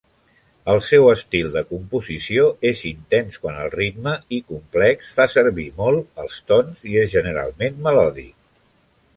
El 0.73 0.79
seu 0.85 1.03
estil 1.09 1.49
de 1.57 1.61
composició 1.73 2.45
és 2.71 2.81
intens 2.91 3.37
quant 3.43 3.59
al 3.65 3.69
ritme 3.75 4.15
i 4.39 4.39
complex, 4.49 5.13
fa 5.19 5.29
servir 5.37 5.69
molt 5.83 6.25
els 6.25 6.43
tons 6.53 6.85
i 6.95 7.01
és 7.07 7.17
generalment 7.17 7.81
melòdic. 7.91 8.35